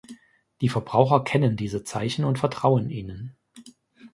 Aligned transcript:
Die 0.61 0.69
Verbraucher 0.69 1.23
kennen 1.23 1.55
diese 1.55 1.83
Zeichen 1.83 2.25
und 2.25 2.39
vertrauen 2.39 2.89
ihnen. 2.89 3.37